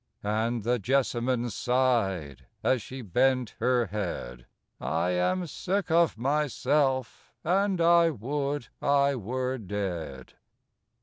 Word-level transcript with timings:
And 0.23 0.63
the 0.63 0.79
jessamine 0.79 1.51
sighed, 1.51 2.47
as 2.63 2.81
she 2.81 3.03
bent 3.03 3.53
her 3.59 3.85
head, 3.85 4.47
"I 4.79 5.11
am 5.11 5.45
sick 5.45 5.91
of 5.91 6.17
myself, 6.17 7.35
and 7.43 7.79
I 7.79 8.09
would 8.09 8.69
I 8.81 9.13
were 9.15 9.59
dead!" 9.59 10.33